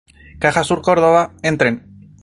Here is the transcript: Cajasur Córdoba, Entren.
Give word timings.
Cajasur 0.39 0.81
Córdoba, 0.81 1.31
Entren. 1.43 1.75